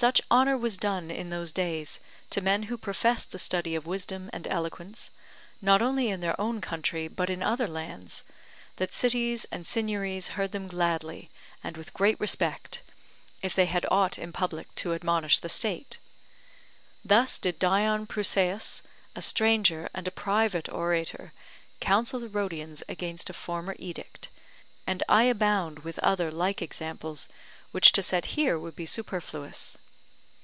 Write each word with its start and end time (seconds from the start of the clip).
Such 0.00 0.22
honour 0.30 0.56
was 0.56 0.76
done 0.78 1.10
in 1.10 1.30
those 1.30 1.50
days 1.50 1.98
to 2.30 2.40
men 2.40 2.62
who 2.70 2.78
professed 2.78 3.32
the 3.32 3.38
study 3.40 3.74
of 3.74 3.84
wisdom 3.84 4.30
and 4.32 4.46
eloquence, 4.46 5.10
not 5.60 5.82
only 5.82 6.08
in 6.08 6.20
their 6.20 6.40
own 6.40 6.60
country, 6.60 7.08
but 7.08 7.28
in 7.28 7.42
other 7.42 7.66
lands, 7.66 8.22
that 8.76 8.92
cities 8.92 9.44
and 9.50 9.66
signiories 9.66 10.34
heard 10.38 10.52
them 10.52 10.68
gladly, 10.68 11.30
and 11.64 11.76
with 11.76 11.92
great 11.94 12.20
respect, 12.20 12.84
if 13.42 13.56
they 13.56 13.66
had 13.66 13.84
aught 13.90 14.20
in 14.20 14.32
public 14.32 14.72
to 14.76 14.94
admonish 14.94 15.40
the 15.40 15.48
state. 15.48 15.98
Thus 17.04 17.36
did 17.36 17.58
Dion 17.58 18.06
Prusaeus, 18.06 18.82
a 19.16 19.20
stranger 19.20 19.88
and 19.92 20.06
a 20.06 20.12
private 20.12 20.68
orator, 20.68 21.32
counsel 21.80 22.20
the 22.20 22.28
Rhodians 22.28 22.84
against 22.88 23.30
a 23.30 23.32
former 23.32 23.74
edict; 23.80 24.28
and 24.86 25.02
I 25.08 25.24
abound 25.24 25.80
with 25.80 25.98
other 26.04 26.30
like 26.30 26.62
examples, 26.62 27.28
which 27.72 27.90
to 27.90 28.02
set 28.04 28.26
here 28.36 28.56
would 28.56 28.76
be 28.76 28.86
superfluous. 28.86 29.76